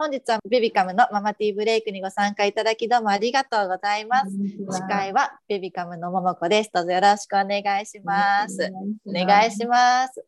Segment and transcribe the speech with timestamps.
[0.00, 4.26] 本日はベビカムのママティーブレイクにご参加いただきどうもありがとうございます。
[4.70, 6.70] 司会はベビカムのももこです。
[6.72, 8.72] どうぞよろしくお願いします。
[9.04, 10.24] お願いします。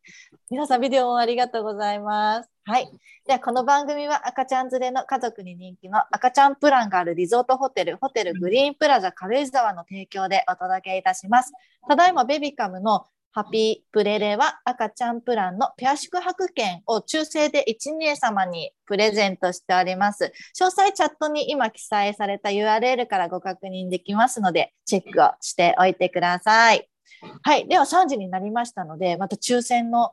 [0.51, 2.51] 皆さんビデオもありがとうございます。
[2.65, 2.91] はい。
[3.29, 11.53] では、この番組は赤ちゃん連れの家族に人気の赤ちゃんプランがあるリゾートホテル、ホテルグリーンプラザ軽井沢の提供でお届けいたします。
[11.89, 20.33] ただいまベビカムのハピープレレは赤ちゃんプランのペア宿泊券を抽選で1名様にプレゼントしております。
[20.59, 26.89] 詳細チャットに今記載された URL からご確認できますので、チェックをしておいてください。
[27.43, 27.69] はい。
[27.69, 30.13] では3時になりましたので、また抽選の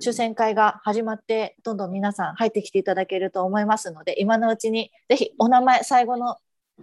[0.00, 6.36] 抽選会が始まって、どんどん皆さん入ってきていただけると思いますので、今のうちにぜひお名前、最後の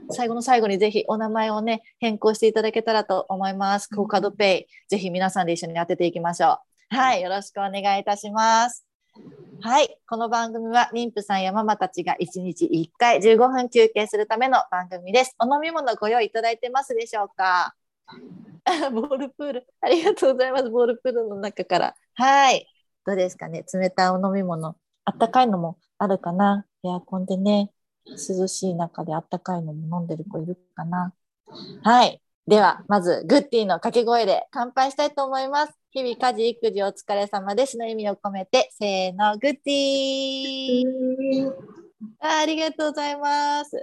[0.10, 3.88] 最後の最後にぜひお名前をね、変更していただけたらと思います。
[3.90, 6.60] コーカードペイ、ぜひ皆さんで一緒に当てていきましょ
[6.92, 6.96] う。
[6.96, 8.86] はい、よろしくお願いいたします。
[9.62, 15.36] はい、この番組は妊婦さんやママたちが1日1回15分休憩するための番組です。
[15.40, 17.76] お飲み物ご用意いただいてますでしょうか？
[18.94, 20.70] ボールプール、ありがとうございます。
[20.70, 21.96] ボールプールの中から。
[22.16, 22.68] はい。
[23.06, 23.64] どうですかね？
[23.74, 24.76] 冷たいお飲み物。
[25.06, 26.66] あったかいのもあるかな？
[26.84, 27.72] エアコンでね。
[28.06, 31.14] 涼しい中であったかいのも飲んでる子いるかな
[31.84, 32.22] はい。
[32.48, 35.74] では、まず、グッティの掛け声で乾杯したいと思います。
[35.92, 41.52] 日々家事、育児お疲れ様ですの意味を込めて、せーの、グッティー
[42.20, 43.82] あありがとうございます。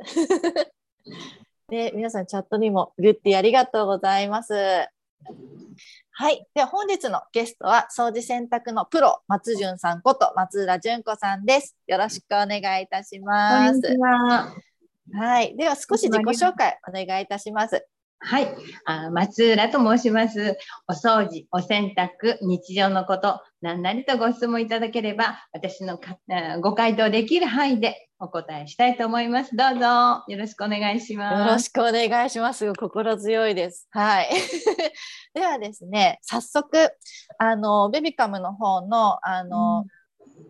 [1.69, 4.55] で、 皆さんチャットにもグッティありがとうございます。
[6.21, 6.45] はい。
[6.53, 11.77] では本日のゲストは掃除洗濯のプロ、松潤さんこと松浦純子さんです。
[11.87, 13.81] よろしくお願いいたします。
[15.15, 15.57] はい。
[15.57, 17.87] では少し自己紹介お願いいたします。
[18.21, 18.49] はい。
[18.85, 20.59] あ松浦と申します。
[20.89, 26.01] お掃除、お洗濯、日常のこと、何なりとご質問いただければ、私の
[26.61, 29.55] ご回答できる範囲でお答えしたいと思います。
[29.57, 31.39] どうぞよろしくお願いします。
[31.39, 32.73] よろしくお願いします。
[32.75, 33.87] 心強いです。
[33.91, 34.29] はい。
[35.35, 36.91] ではですね、早速
[37.39, 39.97] あのベビカムの方のあの、うん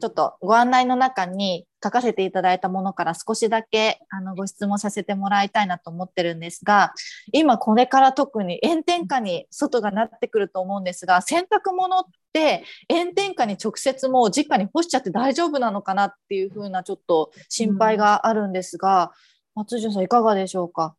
[0.01, 6.93] ちょっとご案内の中に書かせていただいたものから少しだけあのご質問させてもらいたいなと思ってるんですが
[7.33, 19.13] 今これから特に炎天下に外がなってくると思うんですが洗濯物って炎天下に直接もう直に干しちゃって大丈夫なのかなっていうふうなちょっと心配があるんですが、
[19.57, 20.95] うん、松潤さんいかがでしょうか？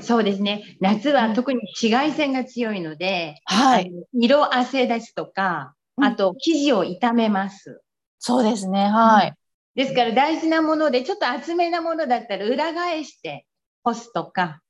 [0.00, 0.76] そうですね。
[0.80, 7.82] 夏は特に紫外線が強いので、はい、色あせ出しとかあと生地を傷めます。
[8.24, 8.86] そうですね。
[8.86, 9.34] はい。
[9.74, 13.46] ですから大事なもので、ちょっと厚めなものだったら裏返して
[13.82, 14.60] 干すとか、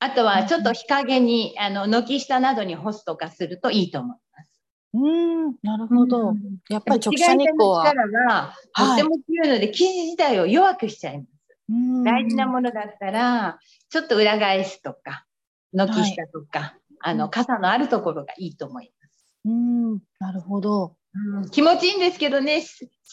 [0.00, 4.60] あとはちょっと日陰に、あの、軒下などに干すとかするといいと思います。
[4.92, 6.34] うん、なるほど。
[6.68, 7.86] やっぱり直射日光は。
[7.86, 12.04] 力がとても強いので、はい、生地自体を弱くしちゃいます。
[12.04, 13.58] 大事なものだったら、
[13.88, 15.24] ちょっと裏返すとか、
[15.72, 19.26] 軒下とか、はい、あの、傘のあるところがいいと思います。
[19.46, 20.97] うん、なるほど。
[21.14, 22.62] うん、気持ちいいんですけどね、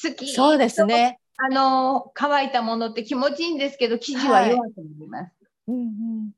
[0.03, 0.33] 好き。
[0.33, 1.19] そうですね。
[1.37, 5.21] あの、乾いたものって気持ちいいんですけど、生地は弱くなります。
[5.21, 5.31] はい、
[5.67, 6.31] うんうん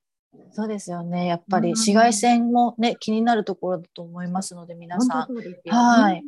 [0.51, 1.25] そうですよね。
[1.25, 5.35] やっぱり紫外線もね、気になるところだと思いますので、皆さん。
[5.69, 6.23] はい。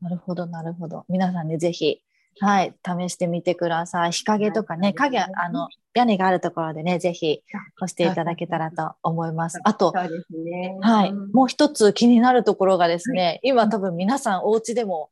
[0.00, 1.04] なるほど、なるほど。
[1.08, 2.02] 皆さんね、ぜひ、
[2.40, 4.12] はい、試してみてください。
[4.12, 7.42] 日陰とかね、影、あの、屋根があるところでね、ぜひ
[7.78, 9.58] 干していただけたらと思います。
[9.64, 15.10] あと、ね、はい、もう一つ気になるところがですね、はい、今多分皆さんお家でも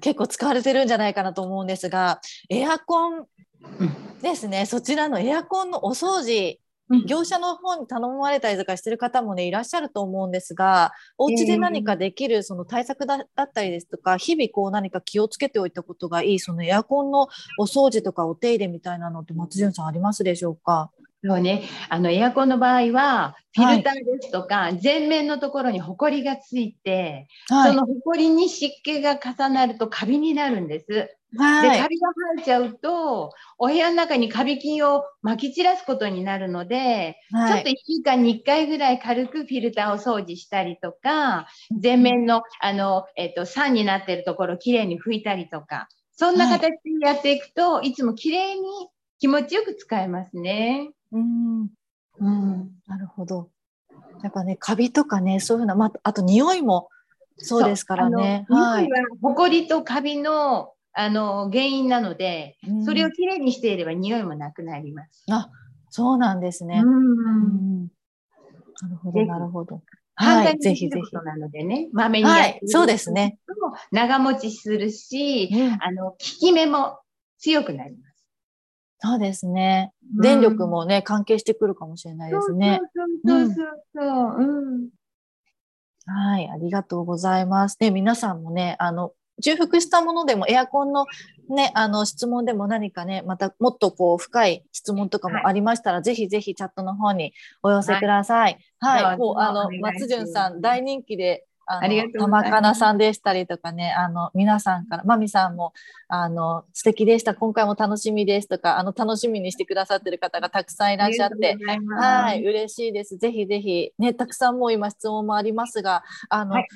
[0.00, 2.20] 結構使われてるんじゃないかなと思うんですが、
[2.50, 3.26] エアコン
[4.22, 6.58] ですね、そちらのエアコンのお掃除
[7.06, 17.28] 業者の方に頼まれたりとかしてる方もねいらっしゃると思うんですがお家で何かできるその対策だったりですとか日々こう何か気をつけておいたことがいいそのエアコンの
[17.58, 20.90] お掃除とかお手入れみたいなのって松潤さんありますでしょうか？
[21.26, 31.16] そうね、あのエアコンの場合はフィルターですとか、はい、前面のところにホコリがついて、はい、そのホコリに湿気が重なるとカビになるんです。
[31.38, 41.48] はい、でカビが生えちゃうとお部屋の中にカビ菌をまき散らすことになるので、はい、ちょっと1週間に1回ぐらい軽くフィルターを掃除したりとか
[41.82, 48.68] 前面のあの、えっと、酸になってるところをきれいに拭いたりとかそんな形でやっていくと、はい、いつもきれいに
[49.18, 50.90] 気持ちよく使えますね。
[51.14, 51.68] うん、
[52.20, 53.48] うん、なるほど。
[54.22, 56.88] やっぱねカビとかねそういうの、まあ、あと匂いも
[57.36, 58.46] そうですからね。
[58.48, 58.88] はい。
[59.22, 65.24] ほこりとカビのあの原因なので、うん、それをきれいにしていれば匂いもなくなります。
[65.30, 65.50] あ、
[65.90, 66.82] そうなんですね。
[66.84, 67.88] うん、な
[68.88, 69.82] るほど、なるほど。
[70.14, 71.16] はい、ぜひぜひ。
[71.16, 73.38] なのでね、まめにやってそうですね。
[73.90, 77.00] 長持ちするし、うん、あの、効き目も
[77.38, 78.13] 強くなります。
[79.04, 79.92] そうですね。
[80.18, 82.80] 電力もね、関係してくるかもしれないですね。
[83.26, 83.56] そうそう
[83.94, 84.88] そううん。
[86.06, 87.78] はい、ありがとうございます。
[87.78, 89.12] で、皆さんもね、あの、
[89.42, 91.06] 重複したものでもエアコンの
[91.48, 98.58] ね、あの質問でも何かね、またもっとこう深い質問とかもありましたら、はい、ぜひぜひチャットの方にお寄せください。
[98.78, 99.02] はい。
[99.02, 105.72] はい、もうあの、松潤さん大人気で、あの玉かなさんでしたりとかね、あの皆さんから、まみさんも
[106.08, 111.56] あの素敵でした、今回も楽しみですとか、あの楽しみにしてくださってる方がたくさんいらっしゃって、
[111.98, 113.16] はい、嬉しいです。
[113.16, 116.68] ぜひぜひね、たくさんもう今質問もありますが、あの、はい。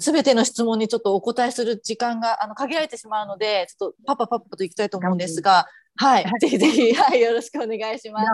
[0.00, 5.66] すべての質問にちょっとお答えする時間があの限られてしまうので、ちょっとパパパパといきたいと思うんですが、
[5.96, 8.28] はい、ぜひぜひ、はい、よろしくお願いします。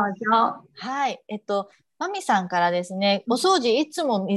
[0.77, 4.29] はい、えっと、まみさんからですね、お掃除いつも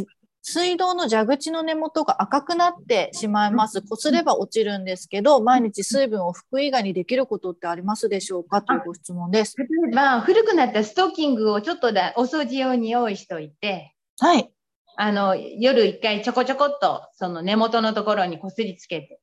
[0.50, 3.82] 水道の蛇口の根元が赤くなってしまいます。
[3.82, 8.62] こすれば落ちるんですけど、毎日水分を拭く以外にできることってありますでしょうか？
[8.62, 9.58] というご質問です。
[9.58, 14.50] 例えば、古くなったストッキングをちょっとだお掃除用に用意しておいて、はい。
[14.96, 19.20] あの、夜一回ちょこちょこっと、その根元のところにこすりつけて、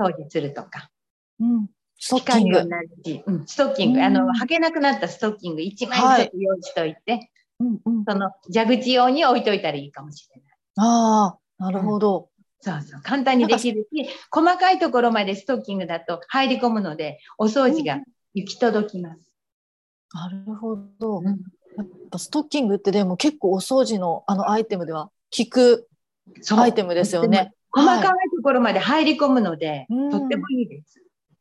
[0.00, 0.88] 掃除するとか。
[1.40, 1.66] うん。
[1.98, 2.58] ストッキング。
[3.26, 4.02] うん、ストッキング。
[4.02, 7.28] あの、履けなくなったストッキング1枚ずつ用意しといて、はい
[7.84, 10.54] うんうん、その蛇口用に置いといたらいいかもしれない。
[10.76, 12.44] ああ、なるほど、うん。
[12.60, 13.00] そうそう。
[13.02, 18.00] 簡単にできるし、細かいところまでストッキングだと入り込むので、お掃除が
[18.34, 19.20] 行き届きます。
[20.12, 21.18] なるほど。
[21.18, 21.40] うん
[21.76, 25.88] やっぱストッキングってでも結構お掃除のあのアイテムでは効く
[26.54, 27.52] アイテムですよね。
[27.70, 28.02] 細かい
[28.36, 30.98] ところまで入り込むので、はい、とってもいいです。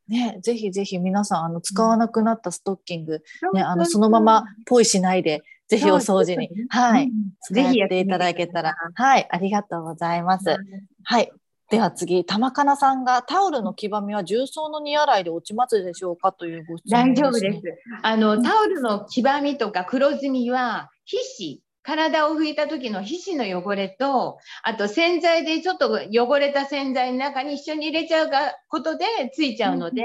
[0.08, 3.22] ね、ぜひぜひ皆さんあの使わなくなったストッキング、
[3.54, 5.42] ね、あのそのままポイしないで
[5.72, 7.10] ぜひお掃除に、はい、
[7.50, 10.58] ぜひやっていただけたら、はい、ありがとうございます。
[11.06, 11.32] はい、
[11.70, 17.64] では次、玉かなさんがタオルの黄ばみは重曹の煮洗いで落ちますでしょうかというご質問です、ね、大丈夫です。
[18.04, 28.30] あの、タオルの黄ばみとか黒ずみは皮脂、体を拭いた時の皮脂の汚れと、あと洗剤でちょっと汚れた洗剤の中に一緒に入れちゃう
[28.68, 30.04] ことでついちゃうので、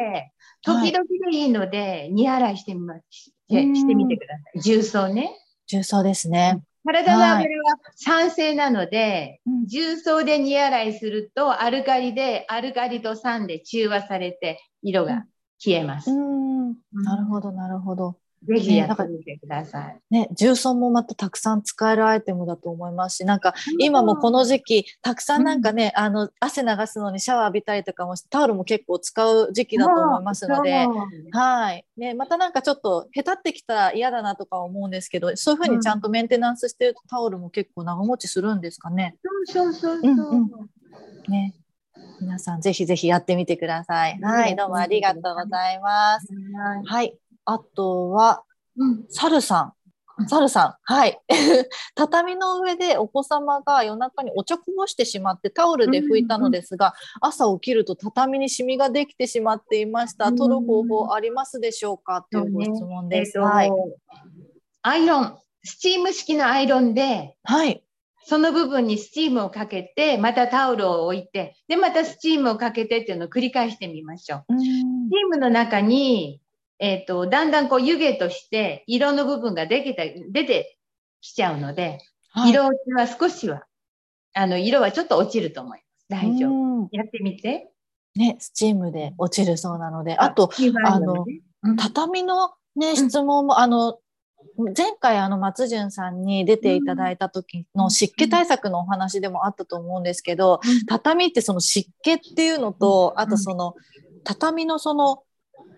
[0.64, 3.00] うん、時々でいいので、煮洗いしてみます。
[3.10, 4.60] してみてください。
[4.60, 5.36] 重曹ね。
[5.66, 6.62] 重曹ですね。
[6.84, 15.24] 体の油は酸性なので、はい、重曹で煮洗いするとアルカリでアルカリと酸で中和されて色が
[15.58, 16.10] 消えます。
[16.10, 18.18] うんなるほどなるほど。
[18.44, 20.00] ぜひやってみてください。
[20.10, 30.86] ね、重曹もまたたくさん使えるアイテムだと思いますし、なんか今もこの時期、たくさんなんかね、うん、あの、汗流すのにシャワー浴びたりとかもタオルも結構使う時期だと思いますので、
[31.32, 31.84] はい。
[31.96, 39.16] ね、またなんかちょっとへたってきたら嫌だなとか思うんですけど、そういうふうにちゃんとメンテナンスしてるとタオルも結構長持ちするんですかね。
[39.46, 40.10] そうそうそうそう。
[40.10, 40.50] うんうん、
[41.28, 41.54] ね。
[42.20, 44.18] 皆さんぜひぜひやってみてください。
[44.20, 46.28] はい、どうもありがとうございます。
[46.86, 47.16] はい。
[47.46, 48.42] あとは、
[48.76, 49.72] うん、サルさん。
[50.28, 51.20] サルさん、はい。
[51.94, 60.32] 畳の上でお子様が夜中にお茶こぼしてしまってタオルで拭いたのですが、朝起きると畳にシミができてしまっていました。
[60.32, 62.26] 取る方法ありますでしょうか？
[62.30, 63.38] というご質問です。
[63.38, 63.70] はい。
[64.82, 67.84] アイロン、スチーム式のアイロンで、はい。
[68.24, 74.54] その部分にスチームをかけて、またタオルを置いて、で、またスチームをかけてっていうのを繰り返してみましょう。
[74.54, 76.40] うスチームの中に
[76.78, 80.78] えっ、ー、と、だんだんこう湯気として色の部分ができた、出て
[81.20, 83.64] きちゃうので、はい、色落ちは少しは、
[84.34, 85.86] あの、色はちょっと落ちると思います。
[86.08, 86.88] 大丈夫。
[86.92, 87.70] やってみて。
[88.14, 90.50] ね、スチームで落ちるそうなので、あと、
[90.84, 91.24] あの、
[91.76, 93.98] 畳のね、質問も、あの、
[94.76, 103.74] 前回あの松潤さんに出ていただいた時の湿気対策のお話でもあったと思うんですけど、畳ってその湿気っていうのと、あとその
[104.24, 105.22] 畳のその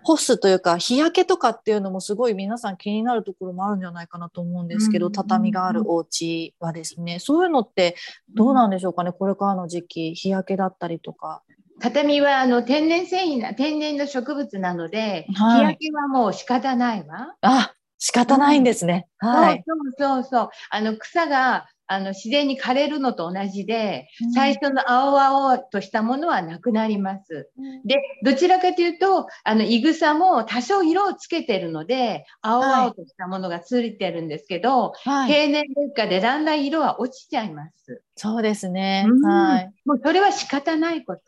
[0.08, 7.94] 干すというか日焼けとかっていうのもすごい皆さん気になるところもあるんじゃないかなと思うんですけど、畳があるお家はですねそういうのって
[8.34, 11.42] どうなんでしょうかねこれからの時期日焼けだったりとか。
[11.80, 17.34] 畳はあの天然繊維な天然の植物なので、はい、日焼けはもう仕方ないわ。
[17.42, 19.08] あ仕方ないんですね。
[19.22, 19.64] うん、はい。
[19.66, 27.50] そうそうそうあの草があの自然に枯れるのと同じで、最初の青々としたものはなくなります。
[27.84, 38.02] で、どちらかというと、あの、いぐさも多少色をつけてるので、青々としたものがついてるんですけど、はい、平年劣化でだんだん色は落ちちゃいます。
[38.16, 39.06] そうですね。
[39.24, 39.72] はい。
[39.86, 41.22] もうそれは仕方ないこと。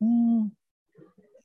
[0.00, 0.48] うん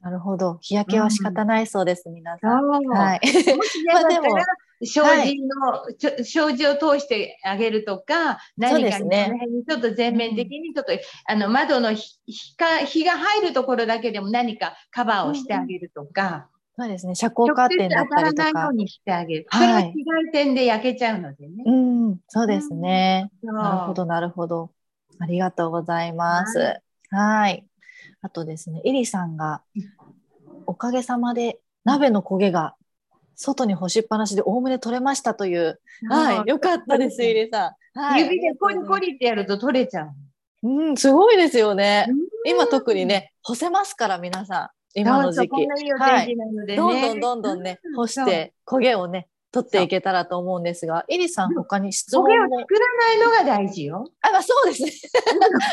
[0.03, 0.57] なるほど。
[0.61, 2.67] 日焼けは仕方ないそうです、うん、皆さん。
[2.67, 3.21] はい。
[3.93, 4.35] まあでも、
[4.85, 9.31] 障子の、はい、障子を通してあげるとか、何かに、ね、
[9.67, 16.49] ちょっと全面的にちょっと、うん、あの窓の日か日が入るところだけでも何かカバーをしてあげるとか。
[16.77, 17.13] そうですね。
[17.13, 18.71] 遮光カーテンだったりとか。
[18.71, 19.45] にしてあげる。
[19.49, 21.63] はい、それは紫外線で焼けちゃうのでね。
[21.67, 23.29] うん、そうですね。
[23.43, 24.71] なるほど、なるほど。
[25.19, 26.81] ありがとうございます。
[27.11, 27.65] はい。
[28.21, 29.61] あとですね、イリさんが、
[30.65, 32.75] おかげさまで鍋の焦げが
[33.35, 35.79] 外に干しっぱなしでおおむね取れましたという。
[36.09, 37.99] はい、よかったです、イリさん。
[37.99, 40.13] はい、指でコリコリってやると取れちゃう。
[40.63, 42.07] うん、すごいですよね。
[42.45, 44.69] 今特にね、干せますから、皆さん。
[44.95, 45.67] 今の時期。
[45.97, 46.35] はい。
[46.75, 52.29] どんどんどんどんね、干して焦げをね、取っていけたらと思うんですが、イリさん他に質問も。
[52.29, 54.09] 焦げを作らないのが大事よ。
[54.21, 54.89] あ、まあそうですね。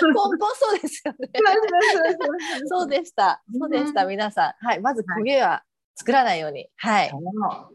[0.03, 1.29] 根本そうですよね。
[2.67, 3.43] そうでした。
[3.59, 4.05] そうでした。
[4.07, 4.67] 皆さん。
[4.67, 4.81] はい。
[4.81, 5.63] まず焦げは
[6.01, 7.13] 作らないように、はい、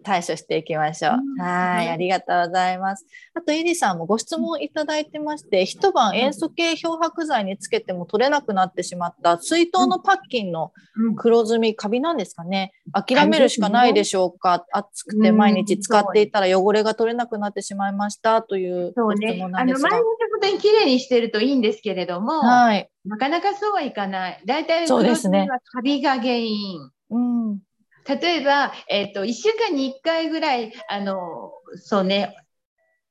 [0.03, 1.43] 対処していきましょう。
[1.43, 3.05] はい、ありがとうございます。
[3.35, 10.71] あと、エリさんもご質問いただいてまして、一晩塩素系漂白剤につけても取れなくなってしまった水筒のパッキンの
[11.17, 12.71] 黒ずみ、カビなんですかね。
[12.93, 14.65] 諦めるしかないでしょうか。
[14.71, 19.37] 暑くて毎日使っていたら汚れが取れなくなってしまいましたという質問なんですが。
[19.37, 24.41] そうね、あの毎日本当に綺麗にしてるといいんですけれども、はい、なかなかそうはいかない。
[24.45, 26.89] 大体黒ずみはカビが原因。
[27.11, 27.59] うん
[28.07, 32.35] 例えば、えっ、ー、と、1週間に1回ぐらい、あの、そうね、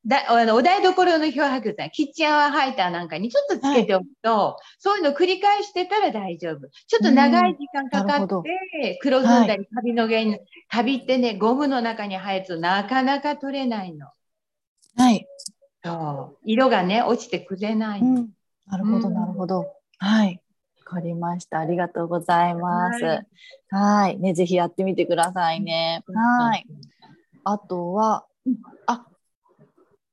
[0.06, 6.68] だあのお台所の漂白剤、キッチンアワーハイターなんかにちょっとつけておくと、はい、そういうのを繰り返してたら大丈夫。
[6.86, 14.08] ちょっと長い時間かかって、黒ずんだり、カビの原因、カビってね、ゴムの中に入るとなかなか取れないの。
[14.96, 15.26] はい。
[15.82, 16.38] そう。
[16.44, 18.08] 色がね、落ちてくれないの。
[18.08, 18.30] うん、
[18.66, 19.72] なるほど、なるほど。
[19.98, 20.38] はい。
[20.84, 21.58] かりました。
[21.58, 23.26] ありがとうございます。
[23.70, 24.18] はい。
[24.18, 26.04] ね、ぜひやってみてくださいね。
[26.14, 26.66] はい。
[27.44, 28.26] あとは、
[28.86, 29.06] あ、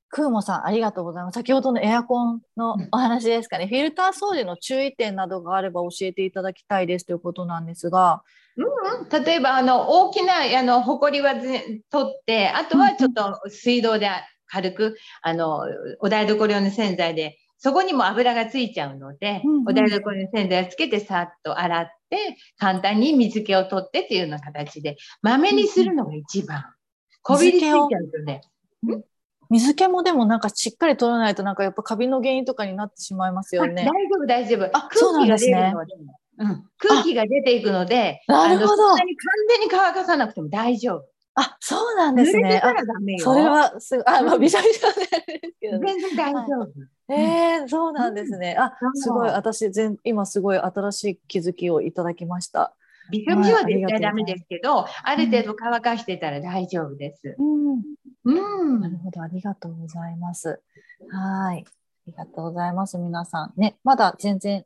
[0.08, 1.36] クーモさん、ありがとうございます。
[1.36, 3.66] 先ほどのエアコンのお話ですかね。
[3.66, 8.22] フィルター掃除の注意点などがあれば教えていただきたいですということなんですが。
[8.56, 14.10] うん、例えば、あの、大きな、あの、埃は取って、あとはちょっと水道で
[14.46, 15.62] 軽く、あの、
[16.00, 26.64] お台所用の洗剤でそこにも油がついちゃうので、うんうん、お台所に洗剤をつけてさっと洗って、簡単に水気を取ってっていうような形で、まめにするのが一番。
[27.22, 28.40] こびりついちゃうとね。
[29.48, 33.84] 水気もでもなんかしっかり取らないとなんかやっぱカビの原因とかになってしまいますよね。
[33.84, 34.76] 大丈夫大丈夫。
[34.76, 38.88] あ、空気が出るので、ね、うん、空気が出ていくので、なるほど。
[38.88, 41.04] 完全に乾かさなくても大丈夫。
[41.34, 42.60] あ、そうなんですね。
[43.20, 46.58] それはすあ、まあ、びしゃびしゃですけど、ね、全然大丈夫。
[46.60, 46.70] はい、
[47.14, 48.56] えー、そうなんですね。
[48.58, 52.74] あ、すごい、私、全、今すごい新しい気づきをいただきました。
[53.10, 57.36] びしょびしょは絶対ダメですけど、ある程度乾かしてたら大丈夫です。
[57.38, 57.82] うん。
[58.24, 58.80] うん。
[58.80, 60.60] なるほど、ありがとうございます。
[61.10, 61.64] はい。
[61.66, 61.70] あ
[62.06, 63.52] りがとうございます、皆さん。
[63.56, 64.64] ね、まだ全然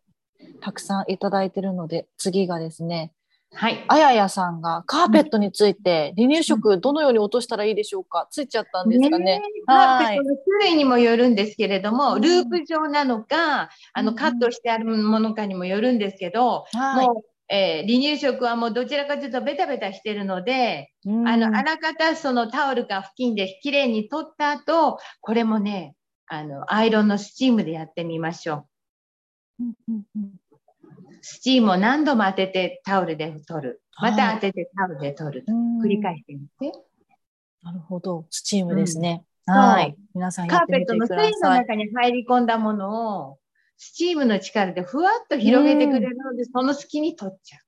[0.60, 3.12] たくさんいただいてるので、次がですね、
[3.54, 3.84] はい。
[3.88, 9.24] あややさんがカーペットについて離乳食どのように落としたらいいでしょうか、ついちゃったんですかね？
[9.24, 25.94] ねカーペットの種類にもよるんですけれども、ループ状なのか、あの、カットしてあるものかにもよるんですけど、もう、えー、離乳食はもうどちらかというとベタベタしてるので、あの、あらかたそのタオルか布巾できれいに取った後、これもね、
[26.26, 28.66] あの、アイロンのスチームでやってみましょ
[29.60, 29.64] う。
[29.64, 30.30] うんうんうん
[31.28, 33.83] スチームを何度も当ててタオルで取る。
[34.00, 35.45] また当ててタオルで取る。
[35.83, 36.78] 繰り返してみて。
[37.64, 38.26] なるほど。
[38.30, 39.25] スチームですね。
[39.49, 39.97] うん、はい。
[40.14, 43.38] 皆さんカーペットの繊維の中に入り込んだものを、
[43.76, 47.61] スチームの力でふわっと広げてくれるので、その隙に取っちゃう。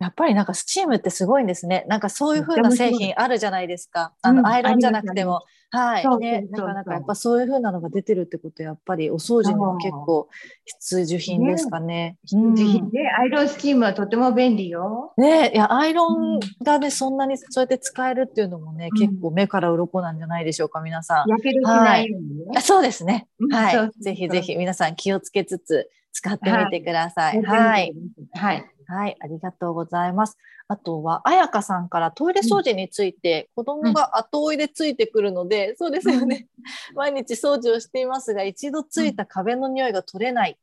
[0.00, 1.84] やっぱりなんかスチームってすごいんですね。
[1.88, 4.12] なんかそういう風な製品あるじゃないですか。
[4.22, 5.42] あの、アイロンじゃなくても。
[5.70, 6.18] はい。
[6.18, 10.28] ね、なかなかやっぱそういう風なのが出てるってことやっぱりお掃除にも結構
[10.64, 12.16] 必需品ですかね。
[12.24, 15.12] 必需品で、アイロンスチームはとても便利よ。
[15.16, 21.30] ねいや、アイロンがね、そんなにそうやって使えるっていうのもね、結構目から鱗なんじゃないでしょうか、皆さん。
[21.30, 22.60] やけどしないようにね。
[22.60, 23.26] そうですね。
[23.50, 23.90] はい。
[24.00, 27.42] ぜひぜひ皆さん気をつけつつ使ってみてください。
[27.42, 27.60] はい。
[27.60, 27.94] はい。
[28.32, 30.36] はい、ありがとうございます。
[30.68, 36.48] あとは、あやかさんからトイレ掃除について、子供が後追いでついてくるので、うん、そうですよね。
[36.94, 40.58] 毎日掃除をしていますが、一度ついた壁の匂いが取れない。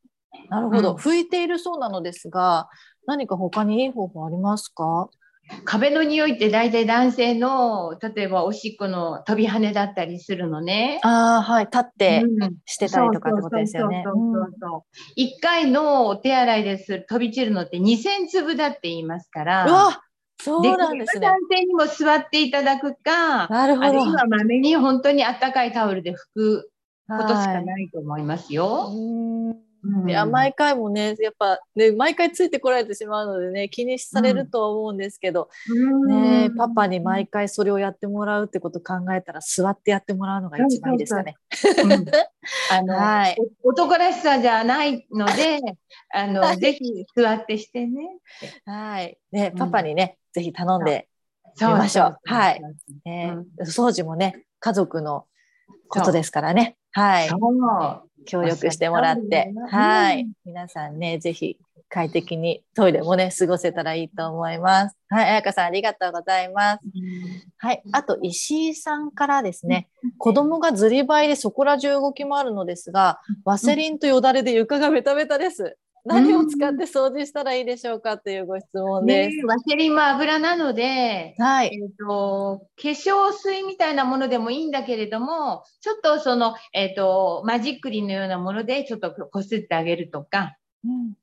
[0.49, 0.95] なるほど。
[0.95, 2.69] 拭いているそうなのですが、
[3.05, 5.09] 何か他にいい方法ありますか？
[5.65, 10.99] 壁の匂いって大体男性の例えばおしっこの飛び跳ねだったりするのね。
[11.03, 12.23] ああはい立って
[12.65, 14.03] してたりとかってことですよね。
[15.15, 19.65] 一回のお手洗いです飛び散るのって2000粒だって言いますから。
[19.65, 20.01] うわ
[20.43, 21.27] そうなんですね。
[21.27, 23.87] 男性にも座っていただくか、なるほど。
[23.87, 26.71] あるいはまに本当にあったかいタオルで拭く
[27.07, 28.89] ことしかないと思いますよ。
[28.91, 29.55] うん、
[30.07, 41.35] いや毎回もねやっぱね毎回ついてこられてしまうのでね気にされるとは思うんですけど、うん、ねパパに毎回それをやってもらうってこと考えたら座ってやってもらうのが一番いいですかね。
[42.71, 45.59] あの、はい、男らしさじゃないので
[46.13, 48.19] あの、はい、ぜひ座ってしてね。
[48.65, 49.17] はい。
[49.31, 51.07] ねパパにね、ぜひ頼んで
[51.59, 52.17] みましょう。
[52.25, 52.61] はい、
[53.05, 55.25] ね、掃除もね家族の
[55.87, 56.77] ことですからね。
[56.91, 57.29] はい。
[58.25, 60.27] 協力してもらって、はい。
[60.45, 61.57] 皆さんね、ぜひ
[61.89, 64.97] 快適にトイレもね、過ごせたらいいと思います。
[65.09, 65.29] はい。
[65.29, 66.79] 彩香さん、ありがとうございます。
[67.57, 67.83] はい。
[67.91, 75.77] あと、石井さんからですね、子供がずりばいでそこら中動き回るのですが、ワセリンとよだれで床がベタベタです。
[76.05, 79.37] 何を使って掃除したらいいでしょうかというご質問です。
[79.37, 91.13] ね、ワセリンも油なので、はいえーと、化粧水みたいなものでもいいんだけれども、ちょっとその、えーと、マジックリンのようなものでちょっとこすってあげるとか、うん、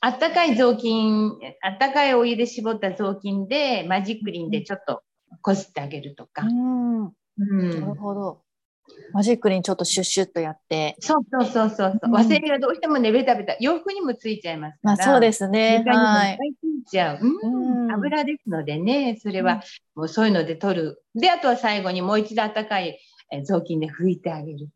[0.00, 5.02] あったかい雑巾、あったかいお湯で絞った雑巾でマジックリンでちょっと
[5.42, 6.42] こすってあげるとか。
[6.42, 7.10] うん、う
[7.40, 8.42] ん、なるほど。
[9.12, 10.96] マジックにちょっとシュッシュッとやって。
[11.00, 12.00] そうそうそうそう。
[12.02, 15.84] うん、ワセリンはどうしてもね、ベタベタ、洋服にもついちゃいますまあそうですね。
[15.86, 16.38] はい。
[16.60, 17.18] ついちゃう。
[17.20, 17.92] うん。
[17.92, 19.62] 油ですのでね、それは
[19.94, 21.02] もうそういうので取る。
[21.14, 22.98] で、あとは最後にもう一度温かい
[23.44, 24.72] 雑巾で拭いてあげるとか。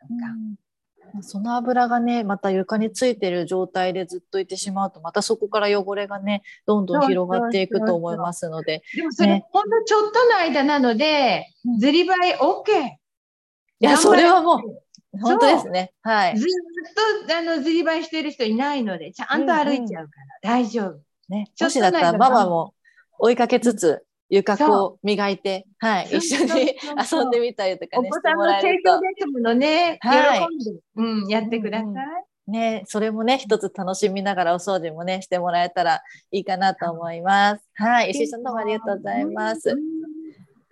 [1.15, 8.83] うん、その油がね、また床についてる状態でずっといてしまうと、またそこから汚れがね、どんどん広がっていくと思いますので。
[8.97, 11.47] でもそれ、ね、ほんのちょっとの間なので、
[11.79, 13.02] ずりばい OK。
[13.83, 15.93] いや、それはもう、本当ですね。
[16.03, 16.39] はい。
[16.39, 20.13] ずっと、あの、ずりばいしてる人いないので、ちゃんと歩いちゃうか
[20.43, 21.01] ら、大丈夫。
[21.29, 21.51] ね。
[21.57, 22.75] 女子だったらママも
[23.19, 26.75] 追いかけつつ、床こう磨いて、はい、一緒に
[27.13, 32.51] 遊んでみたりとかね、お子さんの成長ですものね、はい、喜んで、うん、やってください。
[32.51, 37.63] ね、それもね、一つ楽しみながらお掃除もね、してもらえたらいいかなと思います。
[37.75, 39.77] はい、石井さんどうもありがとうございます。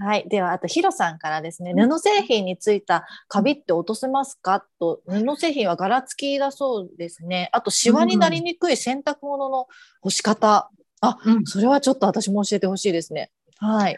[0.01, 0.27] はい。
[0.29, 4.65] では、あと、ヒロさんからですね、布製品についたカビって落とせますか？
[4.79, 7.51] と、布製品は柄付きだそうですね。
[7.53, 9.69] あと、シワになりにくい洗濯物の
[10.01, 10.71] 干し方。
[11.03, 13.31] あ、うん、それはちょっと私も教えてほしいですね。
[13.59, 13.97] はい。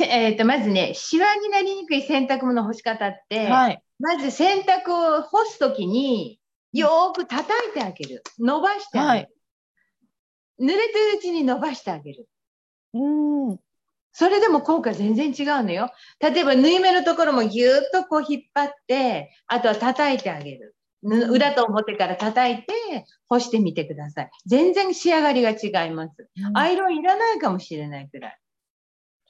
[0.00, 6.38] えーと、まずね、シワになりにくい洗濯物干し方って、はい、まず洗濯を干すときに
[6.72, 8.22] よく叩いてあげる。
[8.38, 9.06] 伸ばしてあげる。
[9.08, 9.28] はい、
[10.60, 12.28] 濡れてるうちに伸ばしてあげる。
[12.94, 13.58] うん。
[14.12, 15.90] それでも効果全然違うのよ。
[16.20, 20.74] 例えば縫い目のところもぎゅっとこう引っ張って、あとは叩いてあげる。
[21.02, 22.64] 裏と表から叩いて
[23.26, 24.30] 干してみてください。
[24.46, 26.28] 全然仕上がりが違います。
[26.36, 28.38] うん、アイロンいらないかもしれないくらい。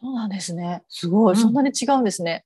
[0.01, 0.83] そうなんですね。
[0.89, 1.37] すごい。
[1.37, 2.45] そんなに違うんですね。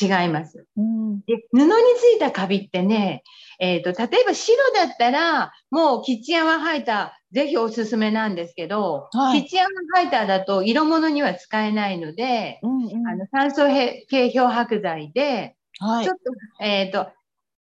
[0.00, 0.66] 違います。
[0.76, 3.22] うん、で布についたカビってね、
[3.60, 13.66] えーと、例えば白だったらもうキッチン泡ハイターぜひおすすめなんですけど、はい、キッチンイターだと色物には使えないので、うんうん、あの酸素
[14.08, 17.10] 系漂白剤で、はい、ちょっと,、えーと、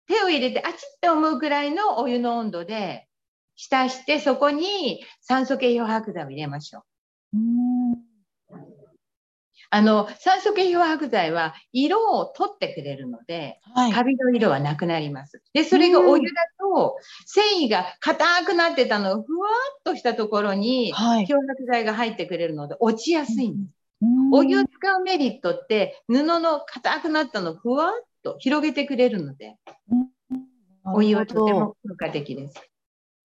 [0.08, 3.10] 手を入れてあちって思うくらいのお湯の温度で
[3.56, 6.86] 浸してそこに酸素系漂白剤を入れましょ
[7.34, 7.38] う。
[7.38, 7.65] うん
[9.76, 15.42] あの酸素系漂白剤は色を取ってくれるので、はい、カビの色はなくなります。
[15.52, 23.76] で、それがお湯だと、繊維が硬くなってたのをふわっとしたところに漂白剤が入ってくれるので落ちやすいんです。
[24.32, 27.92] お湯を使うメリットって布の硬くなったのをふわっ
[28.24, 29.58] と広げてくれるので、
[30.86, 32.56] お湯はとても効果的です。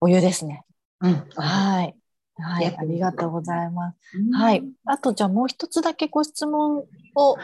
[0.00, 0.64] お湯ですね。
[1.00, 1.99] うん、はい。
[2.40, 3.98] はい、ありがとうございます。
[4.32, 4.64] はい。
[4.84, 7.36] あと、じゃあもう一つだけご質問を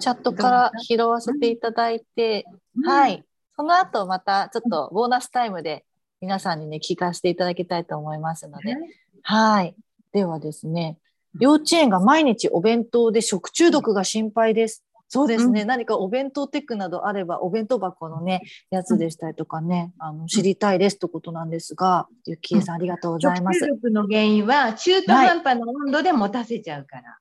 [0.00, 2.46] チャットから拾わせていただいて、
[2.84, 3.24] はい。
[3.56, 5.84] その後またちょっとボーナスタイムで
[6.20, 8.76] 皆さんにね、聞かせていただきたいと思いますので、
[9.22, 9.74] はい。
[10.12, 10.98] ではですね、
[11.38, 14.84] 幼稚園が毎日お弁当で食中毒が心配です。
[15.08, 23.60] そうですね、うん、何かお弁当テックなどあればお弁当箱のねやつでしたりとかね、あの知りたいですということなんですが、ゆきえさんありがとうございます。
[23.60, 27.18] 食中の原因は中途半端な温度で持たせちゃうから、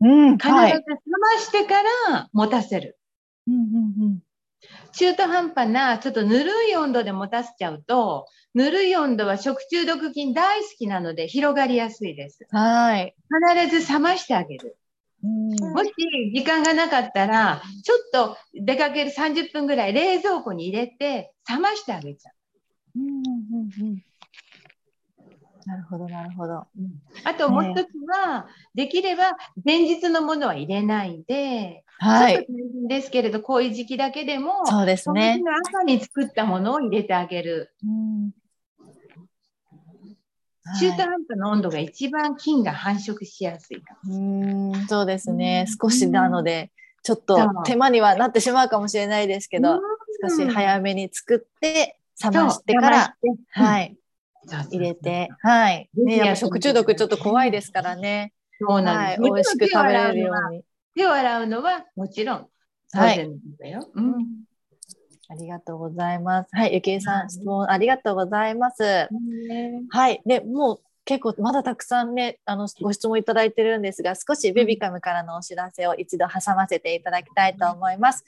[0.00, 0.72] はい、うん、必ず冷
[1.34, 2.98] ましてから持たせる。
[3.46, 4.18] うんうんうん
[4.92, 12.46] 中途半端なちょっとぬるい温度で持たせちゃうとぬるい温度は食中毒菌大好きなので広がりやすいです。
[12.50, 13.14] はい。
[13.60, 14.78] 必ず冷ましてあげる。
[15.26, 15.92] もし
[16.34, 22.98] 時間がなかったら、ちょっと出かける30分ぐらい冷蔵庫に入れて冷ましてあげちゃう。
[22.98, 24.02] うんうんうん
[25.66, 26.64] なるほど、なるほど。
[27.24, 29.32] あともう一つは、できれば
[29.64, 32.34] 前日のものは入れないで、はい。
[32.34, 35.38] ちょっと大変ですけれど、こういう時期だけでも、そうですね。
[35.38, 37.74] の朝に作ったものを入れてあげる。
[37.84, 38.30] うん
[40.80, 43.82] 中途半端な温度が一番菌が繁殖しやすい
[44.88, 45.66] そうですね。
[45.68, 45.90] うん。
[45.90, 46.70] 少しなので、
[47.02, 49.80] ちょっと手間にはなってしまうかもしれないですけど、うん。
[50.28, 53.16] 少し早めに作って、冷ましてから、
[53.50, 53.96] はい、
[54.70, 55.88] 入れて、はい。
[55.94, 58.32] ね、食中毒ちょっと怖いですからね。
[58.60, 59.20] そうなんはい、です。
[59.22, 60.62] 美味しく食べれるように。
[60.94, 62.48] 手を洗うのはもちろん
[62.92, 63.16] 当はい。
[63.16, 63.90] 然なんだよ。
[63.94, 64.26] うん
[65.28, 66.48] ありがとうございます。
[66.52, 69.08] はい、ゆきえさん、質問ありがとうございます。
[69.90, 78.24] はい、で、もう結構まだたくさんね、あのご質問いただいてるんですが、少しベビカムからのお知らせを一度挟ませていただきたいと思います。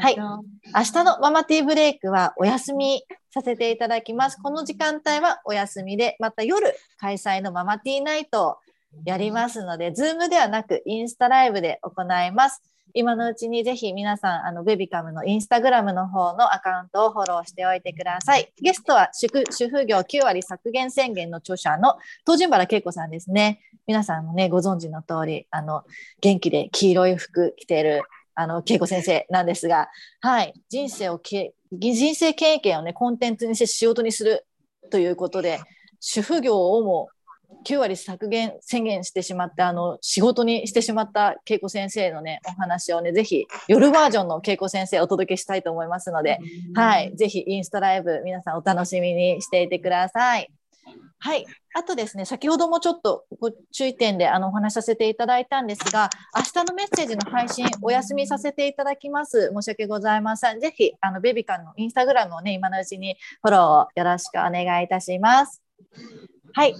[0.00, 4.40] はい明日のママティーブレイクはお休みさせていただきます。
[4.40, 8.56] この時間帯はお休みで、また夜開催のママティーナイトを
[9.04, 12.62] やりますので、ズームではなくインスタライブで行います。
[12.94, 18.52] 今のうちにぜひ皆さん、あの、ベビカムのインスタグラムの方のアカウントをフォローしておいてください。
[18.60, 23.60] ゲストは主婦業9割削減宣言の著者の唐仁原けいこさんですね。
[23.86, 25.84] 皆さんもね、ご存知の通り、あの、
[26.20, 28.02] 元気で黄色い服着ている、
[28.34, 29.88] あの、恵子先生なんですが、
[30.20, 34.46] はい、人生をけ、人生経験をね、コンテンツにして仕事にする
[34.90, 35.60] ということで、
[36.00, 37.08] 主婦業をも
[37.64, 46.38] 9割削減宣言してしまって、あの、仕事にしてしまった恵子先生のね、お話をね、ぜひ、夜バージョンの恵子先生をお届けしたいと思いますので、
[46.74, 50.50] はい、ぜひインスタライブ、皆さんお楽しみにしていてください。
[51.18, 51.46] はい。
[51.74, 59.52] あとですね、先ほどもちょっとご注意点であのお話しさせていただいたんですが、明日のメッセージの配信お休みさせていただきます。
[59.54, 60.60] 申し訳ございません。
[60.60, 65.62] ぜひ、あの、ベビカンのインスタグラムをね、今のうちにフォローをよろしくお願いいたします。
[66.52, 66.74] はい。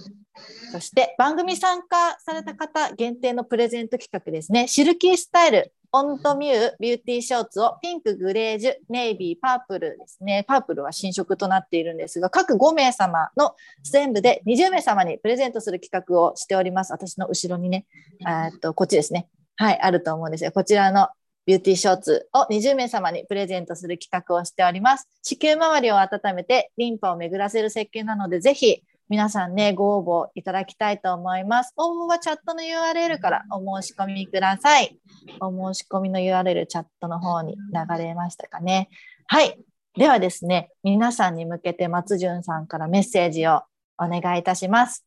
[0.71, 4.67] そして番組参加された方限定のプレゼント企画ですね。
[4.67, 10.43] シルキースタイル、オントミュー、ビューティーショーツをピンク、グレージュ、ネイビー、パープルですね。
[10.47, 16.91] パープルは新色となっているんですが、各5名様の全部で20名様にプレゼントする企画をしております。
[16.91, 17.85] 私の後ろにね、
[18.21, 19.27] えっと、こっちですね。
[19.55, 21.09] はい、あると思うんですが、こちらの
[21.45, 25.07] ビューティーショーツを20名様にプレゼントする企画をしております。
[25.21, 31.73] 子宮周りを温めてリンパを巡らせる設計なので、ぜひ皆さんね、ご応募いただきたいと思います。
[31.77, 34.97] 応募はチャットの URL からお申し込みください。
[35.39, 38.89] お申し込みの URL チャットの方に流れましたかね。
[39.27, 39.57] はい。
[39.95, 43.61] ではですね、皆さんに向けて松潤さんからメッセージを
[43.97, 45.05] お願いいたします。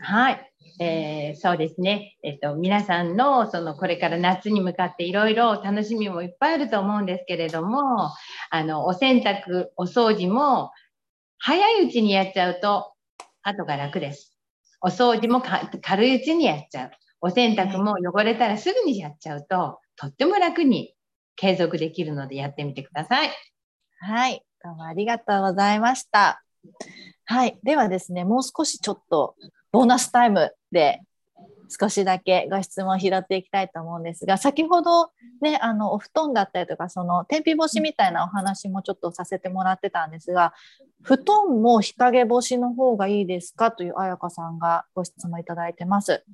[0.00, 0.52] はい。
[0.80, 2.16] えーそうですね。
[2.22, 8.10] えっと、皆さんの、その、これから夏に向かっていろいろ楽しみもいっぱいあると思うんですけれども、
[8.50, 10.70] あの、お洗濯、お掃除も、
[11.38, 12.92] 早いうちにやっちゃうと、
[13.48, 14.34] 後が楽です。
[14.80, 16.90] お掃除もか軽いうちにやっちゃう。
[17.20, 20.94] お洗濯も汚れたらすぐにやっちゃうと、とっても楽に
[21.34, 23.30] 継続できるのでやってみてください。
[24.00, 24.42] はい。
[24.62, 26.42] どうもありがとうございました。
[27.24, 27.58] はい。
[27.64, 29.34] ではですね、もう少しちょっと
[29.72, 31.00] ボーナスタイムで
[31.68, 40.54] 少しだけご質問を拾っていきたいと思うんですが、先ほどね、あの、お布団だったりとか、その天日干しみたいなお話もちょっとさせてもらってたんですが、
[41.02, 46.24] 布団も日陰干しの方がいいですかという彩香さんがご質問いただいてます。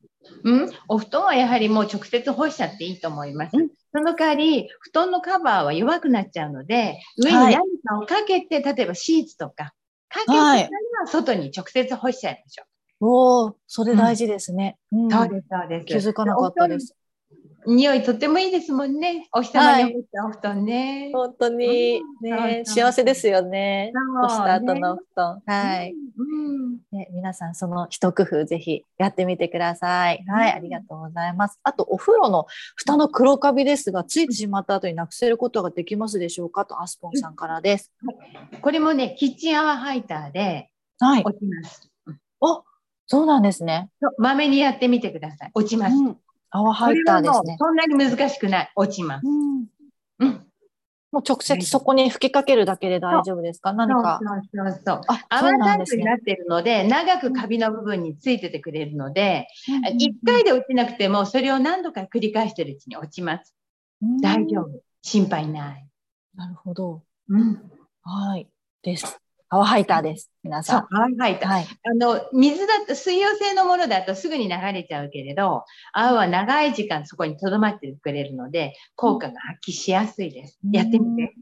[0.44, 3.56] うん、お布団はやはりもう直接干しちゃっていいと思います。
[3.56, 9.72] うんその代わり、布団のカバーは弱くなっちゃうので、上にはい何かをかけて、例えばシーツとか、
[10.08, 10.68] かけてからはい
[11.06, 12.64] 外に直接干しちゃいましょ
[13.00, 14.76] おお、それ大事ですね。
[14.92, 15.10] うんう。
[15.10, 15.86] そうです、そうです。
[15.86, 16.94] 気づかなかったです。
[17.66, 19.26] 匂いとってもいいですもんね。
[19.32, 21.10] お日様にお布団ね。
[21.14, 23.90] 本当にね、幸せですよね。
[24.20, 25.42] 干した後のお布団。
[25.46, 25.94] はい。
[26.18, 26.76] うん。
[26.92, 30.22] ね、皆さんその一工夫ぜひやってみてください。
[30.28, 31.58] はい、ありがとうございます。
[31.62, 36.66] あとお風呂の蓋の黒カビですが、ついてしまった後になくせることができますでしょうか？
[36.66, 37.90] とアスポンさんからです。
[38.60, 41.22] これもね、キッチンアワーハイターではい。
[41.24, 41.90] 落ちます。
[42.42, 42.62] お、
[43.06, 43.90] そうなんですね。
[44.18, 45.50] まめにやってみてください。
[45.54, 45.94] 落ちます。
[45.94, 46.16] うん。
[46.50, 47.56] 泡ハイターですね。
[47.58, 48.72] そんなに難しくない。
[48.76, 49.26] 落ちます。
[49.26, 49.66] うん。
[50.20, 50.46] うん。
[51.12, 53.72] もう直接そこに吹きかけるだけで大丈夫ですか？
[53.72, 54.18] 何か。
[54.20, 55.00] そうそうそう。
[55.06, 56.14] あ、そ泡タイプにな。
[56.14, 63.54] っているので、長くカビの部分についててくれるので、うん一回で落ちなくても、それを何度か繰り返しているうちに落ちます。
[64.02, 64.80] うん大丈夫。
[65.02, 65.86] 心配ない。
[66.34, 67.02] なるほど。
[67.28, 67.70] うん。
[68.02, 68.48] はい。
[68.82, 69.20] です。
[69.54, 70.32] 泡ハイターです。
[70.42, 71.50] 皆そうさ、泡ハイタん。
[71.50, 71.54] ー。
[71.54, 71.66] はい。
[71.84, 80.58] あの、水だと、水溶性のものだとすぐに流れちゃうけれど、泡は長い時間そこに留まってくれるので、効果が発揮しやすいです。
[80.72, 81.34] やってみて。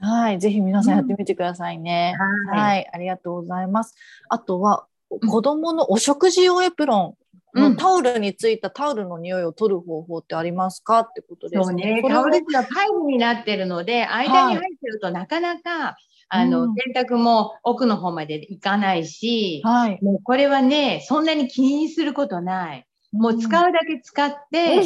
[0.00, 0.38] はい。
[0.38, 2.14] ぜひ皆さんやってみてくださいね。
[2.54, 2.90] はいはい。
[2.92, 3.96] ありがとうございます。
[4.28, 7.16] あとは、子供のお食事用エプロ
[7.56, 11.64] ンのタオルについたタオルの匂いを取る方法ってありますかってことですね。
[11.64, 12.02] そうね。
[12.06, 15.96] タオルってパイルになってるので、間に入ってるとなかなか、
[16.28, 22.86] あの、うん、洗濯も奥の方まで行かないし、はい、もうこれはね、そんなに気にすることない。
[23.12, 24.84] もう使うだけ使って、うん、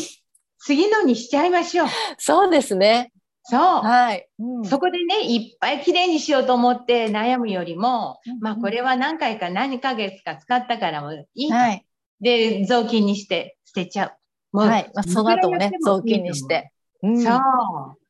[0.59, 1.89] 次のにしちゃいましょう。
[2.19, 3.13] そうですね。
[3.45, 3.61] そう。
[3.61, 4.29] はい。
[4.39, 11.51] うん、そこでね、いっぱいきれいにしようと思って悩むよりも、うん、まあこれは何回か何ヶ月か使ったからもいい。
[11.51, 11.85] はい。
[12.21, 14.13] で、雑巾にして捨てちゃ
[14.53, 14.59] う。
[14.59, 14.91] はい。
[14.95, 16.72] まあ、その後もね、雑巾にして。
[17.03, 17.41] うん、そう。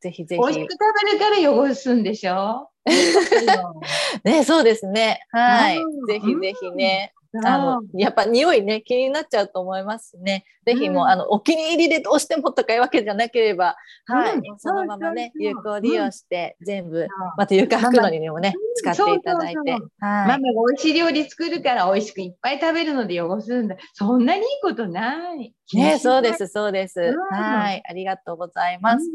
[0.00, 0.40] ぜひぜひ。
[0.42, 2.68] 美味しく食べるから汚すんでしょ？
[4.24, 5.20] ね、そうですね。
[5.31, 5.78] はい。
[6.09, 7.14] ぜひぜひね。
[7.45, 10.45] あのやっぱ匂いね気になっちゃうと思いますね。
[10.66, 23.77] ぜひもう、うん、あのお気に入りでどうしてもとかいうわけじゃなければ、はい、うん、そのままね有効利用して全部、また床拭くのにもね使っていただいて、はい、ママが美味しい料理作るから美味しくいっぱい食べるので汚すんだ。
[23.95, 25.55] そんなにいいことない。
[25.75, 27.01] ねそうですそうです。
[27.31, 27.83] はい。
[27.88, 29.07] ありがとうございます。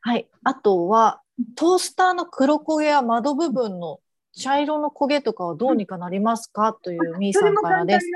[0.00, 0.28] はい。
[0.42, 1.20] あとは
[1.56, 4.00] トースターの黒焦げや窓部分の
[4.36, 8.06] 茶色の焦げとかはどうにかなりますか、というみーさんからです。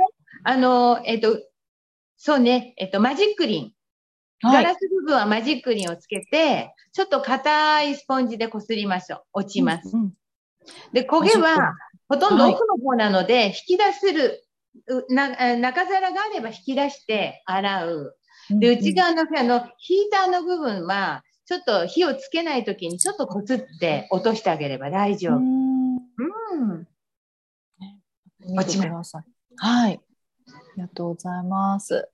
[0.45, 1.41] あの、えっ、と、
[2.17, 3.73] そうね、えっ、と、マジックリン。
[4.43, 9.23] ガラス部分はマジックリンをつけて、ちょっと硬いスポンジでこすりましょう。
[9.33, 9.97] 落ちます。
[9.97, 10.13] うんうん、
[10.93, 11.75] で、焦げは
[12.09, 14.45] ほとんど奥の方なので、はい、引き出せる
[15.09, 18.17] な、中皿があれば引き出して洗う。
[18.51, 25.78] で、内側のあのヒーターの部分は、ちょっと火をつけないときにちょっとこすって落としてあげれば大丈夫。
[28.55, 29.25] 待ちください。
[29.57, 30.01] はい。
[30.47, 32.09] ありがとうございます。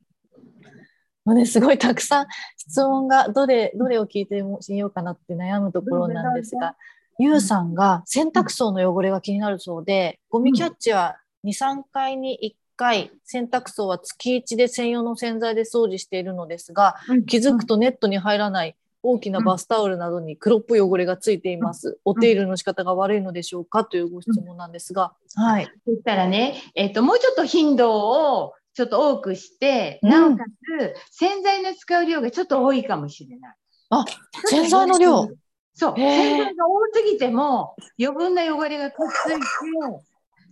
[1.24, 6.76] もうね、すごいたくさん質問がどれどれを聞いてみようかなって悩むところなんですが、
[7.18, 21.98] ゆうさんが洗濯槽の汚れが気になるそうで、ゴミキャッチは2、3回に1回、洗濯槽は月1で専用の洗剤で掃除しているのですが、気づくとネットに入らない大きなバスタオルなどに黒っぽい汚れがついています。
[22.06, 23.84] お手入れの仕方が悪いのでしょうか？
[23.84, 25.12] というご質問なんですが。
[25.34, 25.68] はい。
[25.86, 30.44] そしたらね、えっ、ー、と、もうちょっと頻度をちょっと多くして、なおか
[30.80, 33.54] つ洗剤の使う量がちょっと多いかもしれない。
[33.90, 34.04] あ、
[34.46, 35.28] 洗剤の量？
[35.74, 35.94] そう。
[35.96, 39.46] 洗剤が多すぎても余分な汚れがくっついて、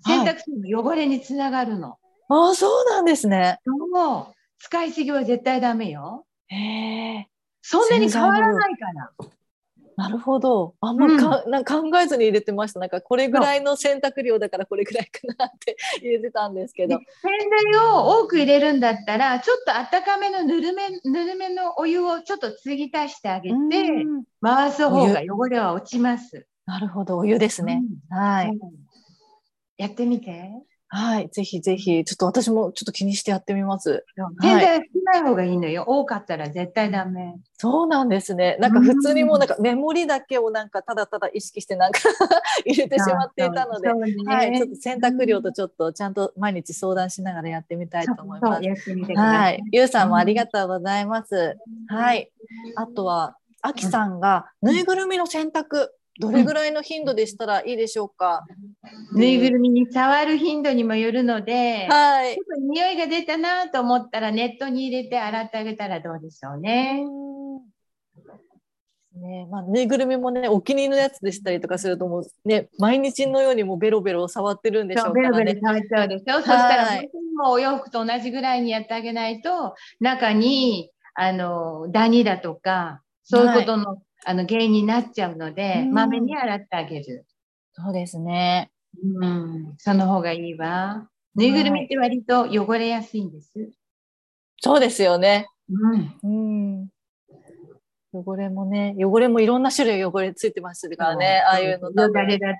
[0.05, 1.97] 洗濯機の汚れにつながるの。
[2.29, 3.59] はい、あ、そうなんですね。
[3.65, 4.35] そう。
[4.59, 6.27] 使いすぎは絶対ダメよ。
[6.49, 7.29] へえ。
[7.63, 9.13] そんなに変わらないから。
[9.97, 10.75] なるほど。
[10.81, 12.81] あんまか、うん、な考えずに入れてました。
[12.81, 16.97] なんかこれぐらいの洗濯量だからこれぐらいかなって 入れてたんですけど。
[16.97, 17.05] 洗
[17.73, 23.57] 剤を多く入れるんだったら、ちょっとあったかめのぬるめぬるめのお湯をちょっと継ぎ足してあげて、
[24.41, 26.47] 回す方が汚れは落ちます。
[26.67, 27.83] なるほど、お湯ですね。
[28.11, 28.59] うん、はい。
[29.77, 30.51] やってみて。
[30.95, 34.05] はい、ぜひぜひ、ちょっと私もちょっと気にしてやってみます。
[34.43, 35.85] 全然少ない方がいいのよ。
[35.87, 37.35] 多かったら絶対ダメ。
[37.57, 38.59] そうなんですね。
[38.61, 41.99] なんか普通にもうなんかメモリだけをなんかただただ意識してなんか
[42.67, 48.63] 入れてしまっていたので、ね、はい、ちょっと洗濯量とちょっとちゃんと毎日相談しながらやってみたいと思います。
[49.17, 51.57] はい、ゆうさんもありがとうございます。
[51.89, 52.31] はい、
[52.77, 58.45] あとはあきさんがぬいぐるみの洗濯どれぐらいの頻度でしたらいいでしょうか、
[59.13, 67.05] うん、ぬいぐるみに触る頻度にもよるので、はい、ちょっと匂いが出たなと思ったらネットに入れて洗ってあげたらどうでしょうね。
[69.15, 69.47] ね。
[69.51, 75.45] まあ、ぬいぐるみもねお気に入りのやつでしたりとかするともうね毎日のようにもベロベロ触ってるんでしょうからね。
[75.45, 78.63] ベロベロ触っちゃうでしょ、はい、そしたら本当にもうお洋服と同じぐらい。
[78.63, 87.27] にやってあげないと中にあのダニだとかそういうことのあの原因になっちゃうので、まめに洗ってあげる。
[87.73, 88.71] そうですね。
[89.21, 91.09] うん、その方がいいわ。
[91.35, 93.71] ぬいぐるみって割と汚れやすいんです。
[94.61, 95.49] そうですよね。
[95.71, 96.15] うん。
[96.23, 96.29] う
[96.85, 96.89] ん
[98.15, 102.15] 汚れもね、汚れもいろんな種類汚れついてますからね、ああいうのだだっ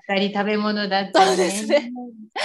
[0.07, 1.25] たり、食べ物だったり、ね。
[1.27, 1.91] そうですね。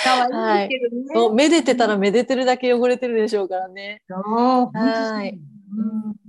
[0.04, 1.20] かわいいけどね。
[1.26, 4.02] はい、めでてたらめでてるだけ汚れてるでしょうからね。
[4.07, 4.20] そう。
[4.74, 5.31] はい。
[5.31, 6.27] うん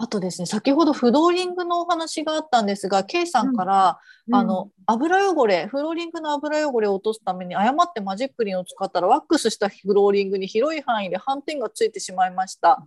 [0.00, 12.78] あとですね、先ほどフローリングのお話があったんですが、K さんから、うん、あの油汚れ、フローリングの油汚れを落とすために誤ってマジックリンを使ったらワックスしたフローリングに広い範囲で斑点がついてしまいました。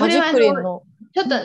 [0.00, 0.82] マジックリンの。
[1.14, 1.36] ちょっと、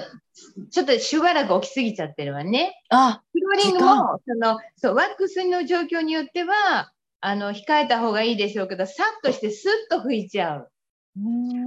[0.71, 2.81] ちょっとしばらく起きすぎちゃってるわね。
[2.89, 10.70] あ、フローリングも、その、そう、ワックスの状況によっては、あの、控えた方がいいでしょうけど、さっとしてスッと拭いちゃう。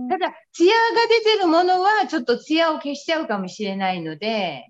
[0.09, 4.67] ただ、艶が出てるものはちょっと艶を消しちゃうかもしれないので、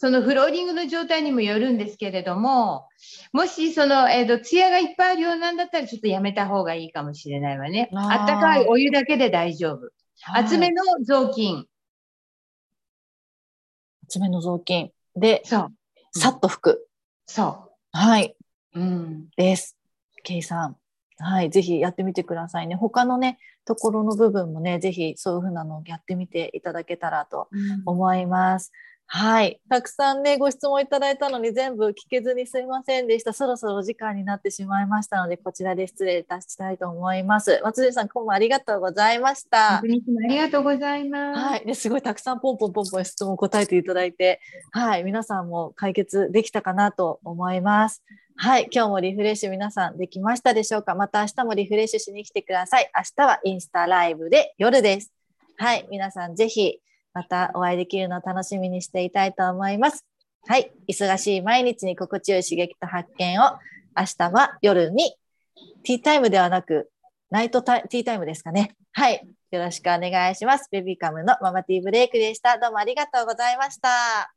[0.00, 2.88] そのフローリングの状態にもよるんですけれども、
[3.34, 7.90] もしその、えっ、ー、と、ツヤがいっぱいあるようなんだったらちょっとやめた方がいいかもしれないわね。
[7.92, 9.90] あったかいお湯だけで大丈夫。
[10.32, 11.66] 厚めの雑巾。
[14.04, 15.68] 厚めの雑巾で、そう。
[16.18, 16.88] さっと拭く。
[17.26, 17.70] そう。
[17.92, 18.34] はい。
[18.74, 19.28] うん。
[19.36, 19.76] です。
[20.22, 20.79] ケイさん。
[21.20, 21.50] はい。
[21.50, 22.74] ぜひやってみてくださいね。
[22.74, 27.48] 他のね、ところの部分もね、ぜひそういうふうなのをやってみていただけたらと
[27.84, 28.72] 思います。
[28.74, 29.60] うんはい。
[29.68, 33.32] たくさんね、ご質問いただいたのに全部聞けずにすいませんでした。
[33.32, 37.60] そろそろお時間になってしまいましたので、こちらで失礼いたしたいと思います。
[37.64, 39.78] 松井さん、今日もありがとうございました。
[39.78, 41.40] ありがとうございます。
[41.40, 41.66] はい。
[41.66, 45.02] ですごいたくさんポンポンポンポン質問答えていただいて、はい。
[45.02, 48.04] 皆さんも解決できたかなと思います。
[48.42, 48.70] はい。
[48.72, 50.94] 今日もリフレッシュ皆さんできましたでしょうか？
[50.94, 52.90] また明日もリフレッシュしに来てください。
[52.96, 55.12] 明日はインスタライブで夜です。
[55.58, 55.86] はい。
[55.90, 56.80] 皆さんぜひ、
[57.12, 60.06] またお会いできるのを楽しみにしていたいと思います。
[60.46, 60.72] はい。
[60.88, 63.44] 忙しい毎日に心地よい刺激と発見を
[63.94, 65.14] 明日は夜に
[65.84, 66.90] ティータイムではなく
[67.30, 68.74] ナイトティータイムですかね。
[68.92, 69.22] はい。
[69.50, 70.66] よろしくお願いします。
[70.72, 72.56] ベビーカムのママティーブレイクでした。
[72.56, 74.32] どうもありがとうございました。